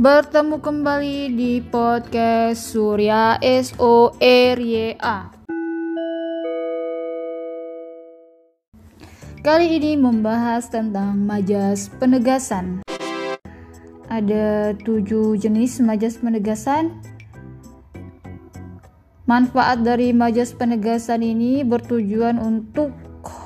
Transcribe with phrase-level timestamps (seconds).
[0.00, 5.28] Bertemu kembali di podcast Surya S O R Y A.
[9.44, 12.80] Kali ini membahas tentang majas penegasan.
[14.08, 16.96] Ada tujuh jenis majas penegasan.
[19.28, 22.96] Manfaat dari majas penegasan ini bertujuan untuk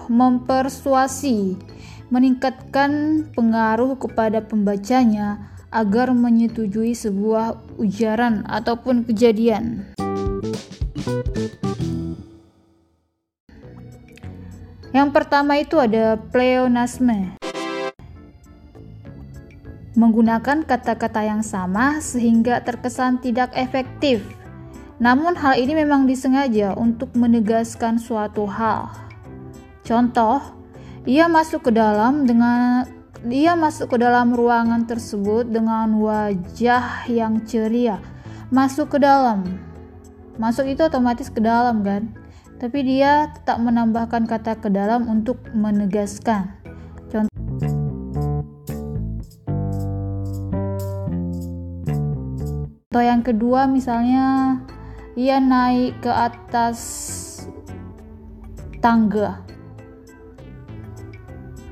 [0.07, 1.59] mempersuasi,
[2.15, 9.91] meningkatkan pengaruh kepada pembacanya agar menyetujui sebuah ujaran ataupun kejadian.
[14.95, 17.35] Yang pertama itu ada pleonasme.
[19.99, 24.23] Menggunakan kata-kata yang sama sehingga terkesan tidak efektif.
[25.03, 28.95] Namun hal ini memang disengaja untuk menegaskan suatu hal.
[29.83, 30.39] Contoh,
[31.03, 32.87] ia masuk ke dalam dengan
[33.25, 37.97] dia masuk ke dalam ruangan tersebut dengan wajah yang ceria.
[38.53, 39.49] Masuk ke dalam.
[40.37, 42.13] Masuk itu otomatis ke dalam kan?
[42.61, 46.53] Tapi dia tetap menambahkan kata ke dalam untuk menegaskan.
[47.09, 47.33] Contoh
[53.01, 54.61] yang kedua misalnya
[55.17, 56.77] ia naik ke atas
[58.85, 59.54] tangga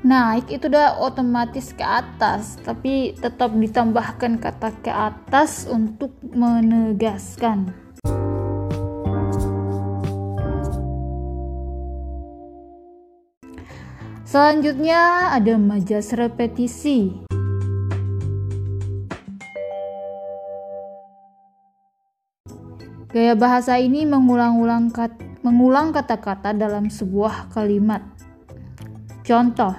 [0.03, 7.71] naik itu udah otomatis ke atas tapi tetap ditambahkan kata ke atas untuk menegaskan
[14.33, 17.21] Selanjutnya ada majas repetisi.
[23.13, 25.13] Gaya bahasa ini mengulang-ulang kat,
[25.45, 28.01] mengulang kata-kata dalam sebuah kalimat.
[29.21, 29.77] Contoh,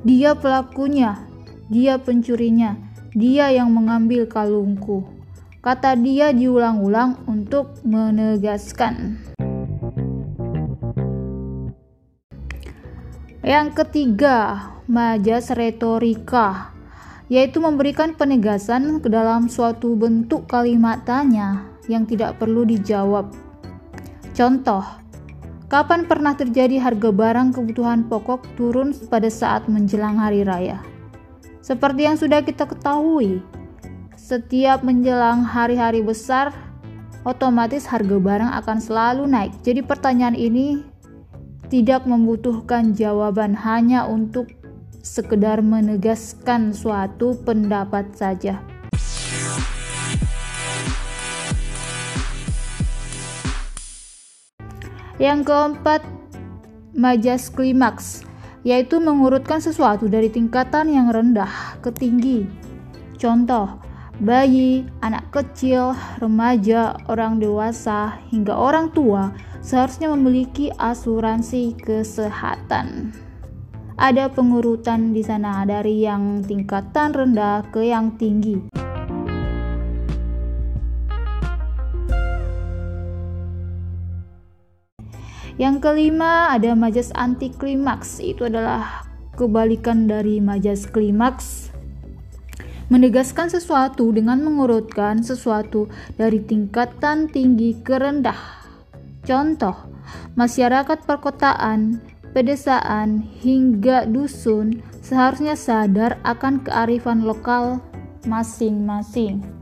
[0.00, 1.20] dia pelakunya,
[1.68, 2.76] dia pencurinya,
[3.12, 5.04] dia yang mengambil kalungku.
[5.60, 9.20] Kata dia diulang-ulang untuk menegaskan.
[13.44, 16.72] Yang ketiga, majas retorika,
[17.28, 23.32] yaitu memberikan penegasan ke dalam suatu bentuk kalimat tanya yang tidak perlu dijawab.
[24.32, 24.99] Contoh,
[25.70, 30.82] Kapan pernah terjadi harga barang kebutuhan pokok turun pada saat menjelang hari raya?
[31.62, 33.38] Seperti yang sudah kita ketahui,
[34.18, 36.50] setiap menjelang hari-hari besar,
[37.22, 39.54] otomatis harga barang akan selalu naik.
[39.62, 40.82] Jadi pertanyaan ini
[41.70, 44.50] tidak membutuhkan jawaban hanya untuk
[45.06, 48.58] sekedar menegaskan suatu pendapat saja.
[55.20, 56.00] Yang keempat,
[56.96, 58.24] majas klimaks,
[58.64, 62.48] yaitu mengurutkan sesuatu dari tingkatan yang rendah ke tinggi.
[63.20, 63.76] Contoh,
[64.16, 65.92] bayi, anak kecil,
[66.24, 73.12] remaja, orang dewasa, hingga orang tua seharusnya memiliki asuransi kesehatan.
[74.00, 78.69] Ada pengurutan di sana dari yang tingkatan rendah ke yang tinggi.
[85.56, 88.20] Yang kelima ada majas anti klimaks.
[88.22, 91.72] Itu adalah kebalikan dari majas klimaks.
[92.90, 95.86] Menegaskan sesuatu dengan mengurutkan sesuatu
[96.18, 98.38] dari tingkatan tinggi ke rendah.
[99.22, 99.86] Contoh,
[100.34, 102.02] masyarakat perkotaan,
[102.34, 107.78] pedesaan, hingga dusun seharusnya sadar akan kearifan lokal
[108.26, 109.59] masing-masing.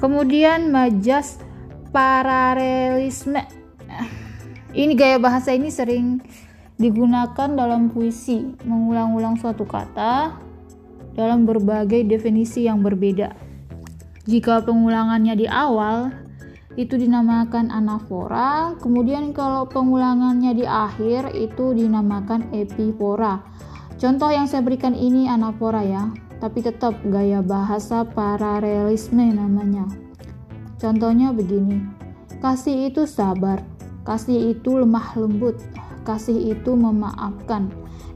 [0.00, 1.36] Kemudian majas
[1.92, 3.44] paralelisme.
[4.72, 6.24] Ini gaya bahasa ini sering
[6.80, 10.40] digunakan dalam puisi, mengulang-ulang suatu kata
[11.12, 13.36] dalam berbagai definisi yang berbeda.
[14.24, 16.08] Jika pengulangannya di awal,
[16.80, 23.44] itu dinamakan anafora, kemudian kalau pengulangannya di akhir itu dinamakan epifora.
[24.00, 26.08] Contoh yang saya berikan ini anafora ya
[26.40, 29.84] tapi tetap gaya bahasa paralelisme namanya.
[30.80, 31.84] Contohnya begini,
[32.40, 33.60] kasih itu sabar,
[34.08, 35.60] kasih itu lemah lembut,
[36.08, 37.68] kasih itu memaafkan.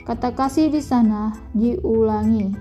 [0.08, 2.52] Kata kasih di sana diulangi.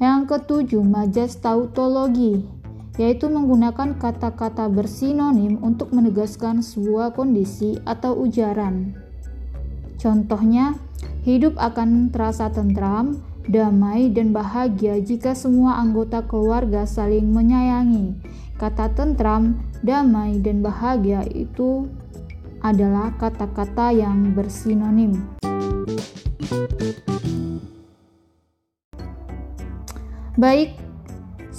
[0.00, 2.59] Yang ketujuh, majas tautologi
[2.98, 8.96] yaitu menggunakan kata-kata bersinonim untuk menegaskan sebuah kondisi atau ujaran.
[10.00, 10.80] Contohnya,
[11.22, 18.16] hidup akan terasa tentram, damai, dan bahagia jika semua anggota keluarga saling menyayangi.
[18.60, 21.88] kata tentram, damai, dan bahagia itu
[22.60, 25.16] adalah kata-kata yang bersinonim.
[30.36, 30.76] Baik,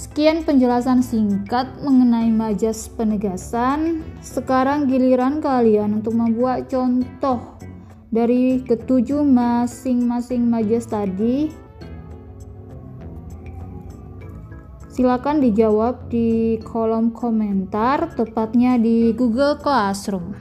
[0.02, 4.02] sekian penjelasan singkat mengenai majas penegasan.
[4.18, 7.54] Sekarang giliran kalian untuk membuat contoh
[8.10, 11.54] dari ketujuh masing-masing majas tadi
[14.92, 20.36] Silakan dijawab di kolom komentar, tepatnya di Google Classroom.